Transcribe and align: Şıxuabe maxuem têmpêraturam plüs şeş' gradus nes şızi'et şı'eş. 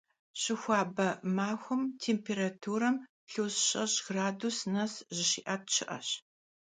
Şıxuabe 0.41 1.09
maxuem 1.35 1.83
têmpêraturam 2.01 2.95
plüs 3.27 3.55
şeş' 3.69 3.99
gradus 4.05 4.57
nes 4.73 4.93
şızi'et 5.17 5.63
şı'eş. 5.73 6.07